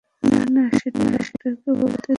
[0.23, 2.09] না, না, সেটা ডাক্তারকে বলতে দিন।